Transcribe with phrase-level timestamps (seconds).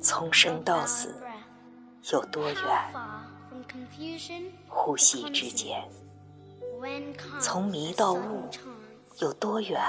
[0.00, 1.14] 从生到死
[2.12, 2.64] 有多远？
[4.68, 5.82] 呼吸之间。
[7.40, 8.48] 从迷到悟
[9.18, 9.80] 有多远？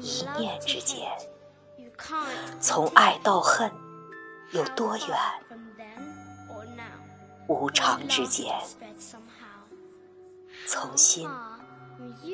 [0.00, 1.10] 一念之间。
[2.60, 3.70] 从爱到恨
[4.52, 5.08] 有多远？
[7.48, 8.54] 无常之间。
[10.66, 11.28] 从心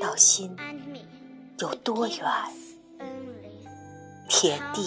[0.00, 0.56] 到心
[1.58, 2.24] 有多远？
[4.28, 4.82] 天地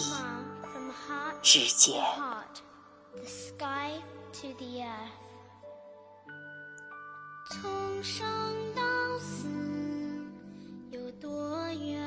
[1.42, 2.04] 之间。
[7.52, 8.26] 从生
[8.76, 8.82] 到
[9.20, 9.48] 死
[10.92, 12.00] 有多远？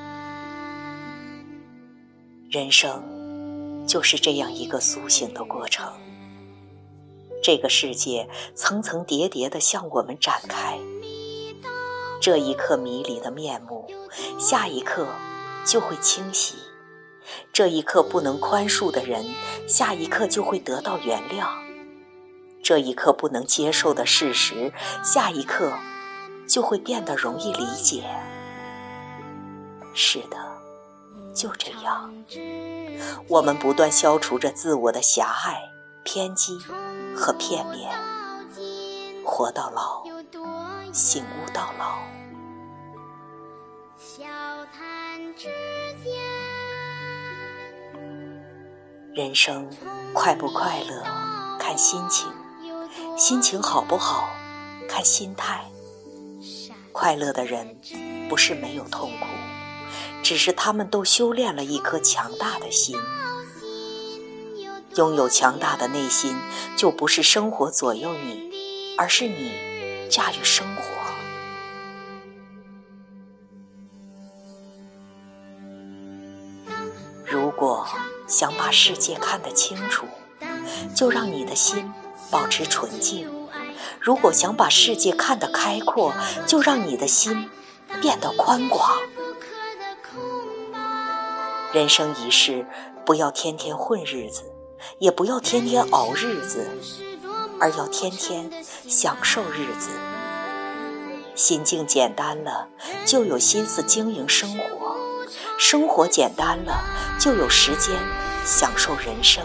[2.51, 5.93] 人生就是这样一个苏醒的过程。
[7.43, 10.79] 这个世界层层叠叠的向我们展开，
[12.21, 13.85] 这一刻迷离的面目，
[14.39, 15.09] 下一刻
[15.67, 16.55] 就会清晰；
[17.53, 19.25] 这一刻不能宽恕的人，
[19.69, 21.47] 下一刻就会得到原谅；
[22.63, 25.73] 这一刻不能接受的事实，下一刻
[26.49, 28.05] 就会变得容易理解。
[29.95, 30.37] 是的，
[31.35, 32.13] 就这样，
[33.29, 35.61] 我们不断消除着自我的狭隘、
[36.03, 36.59] 偏激。
[37.15, 37.93] 和片面，
[39.23, 40.03] 活到老，
[40.91, 41.99] 醒悟到老。
[43.99, 44.25] 小
[44.73, 45.45] 谈之
[46.03, 46.32] 间
[49.15, 49.69] 人生
[50.15, 51.03] 快不快乐，
[51.59, 52.31] 看心情；
[53.15, 54.31] 心情好不好，
[54.89, 55.61] 看心态。
[56.93, 57.79] 快乐的人
[58.31, 59.27] 不是没有痛苦，
[60.23, 62.99] 只是他们都修炼了一颗强大的心。
[64.97, 66.35] 拥有强大的内心，
[66.75, 68.51] 就不是生活左右你，
[68.97, 69.53] 而是你
[70.09, 70.83] 驾驭生活。
[78.33, 80.07] 想把世界看得清楚，
[80.95, 81.93] 就让你的心
[82.31, 83.27] 保持纯净；
[84.01, 86.15] 如果想把世界看得开阔，
[86.47, 87.51] 就让你的心
[88.01, 88.89] 变得宽广。
[91.75, 92.67] 人生一世，
[93.05, 94.45] 不要天天混日子。
[94.99, 96.67] 也不要天天熬日子，
[97.61, 98.51] 而要天天
[98.89, 99.91] 享受日子。
[101.37, 102.69] 心境简单了，
[103.07, 104.92] 就有心思经营生活；
[105.65, 106.85] 生活简单了，
[107.21, 107.97] 就有时间
[108.45, 109.45] 享受人生。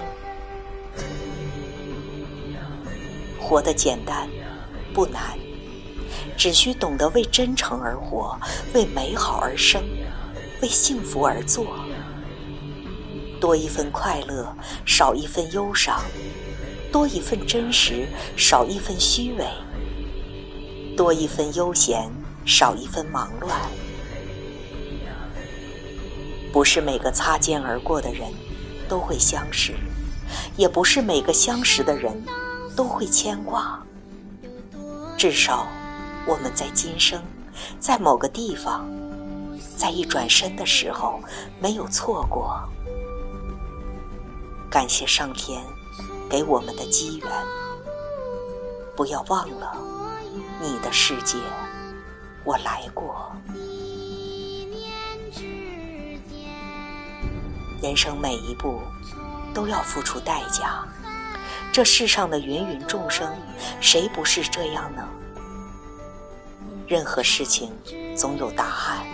[3.39, 4.27] 活得简单
[4.95, 5.37] 不难，
[6.35, 8.35] 只需懂得为真诚而活，
[8.73, 9.83] 为美好而生，
[10.59, 11.67] 为幸福而做。
[13.39, 14.51] 多一份快乐，
[14.87, 16.01] 少一份忧伤；
[16.91, 19.45] 多一份真实，少一份虚伪；
[20.97, 22.11] 多一份悠闲，
[22.43, 23.55] 少一份忙乱。
[26.51, 28.31] 不是每个擦肩而过的人
[28.89, 29.75] 都会相识，
[30.55, 32.23] 也不是每个相识的人
[32.75, 33.79] 都会牵挂。
[35.17, 35.67] 至少，
[36.25, 37.21] 我们在今生，
[37.79, 38.87] 在某个地方，
[39.75, 41.19] 在一转身的时候，
[41.59, 42.57] 没有错过。
[44.69, 45.63] 感谢上天
[46.29, 47.29] 给我们的机缘，
[48.95, 49.75] 不要忘了
[50.61, 51.37] 你的世界，
[52.43, 53.31] 我来过。
[57.87, 58.81] 人生每一步
[59.53, 60.85] 都要付出代价，
[61.71, 63.33] 这世上的芸芸众生，
[63.79, 65.07] 谁不是这样呢？
[66.85, 67.71] 任何事情
[68.13, 69.05] 总有答案，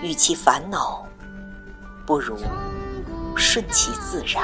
[0.00, 1.06] 与其烦恼，
[2.06, 2.38] 不如
[3.36, 4.42] 顺其自然。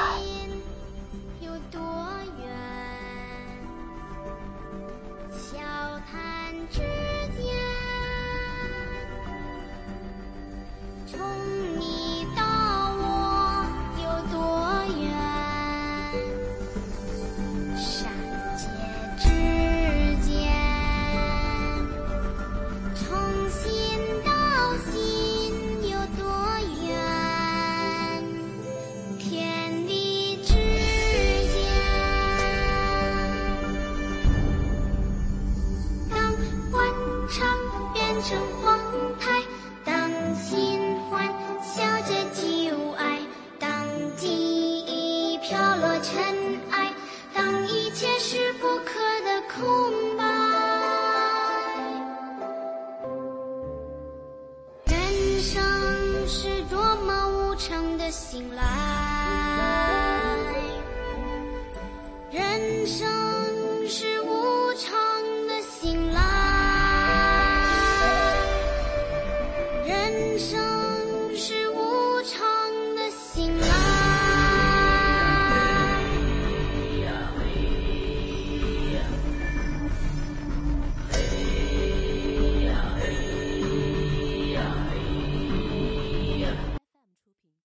[45.55, 46.44] 飘落成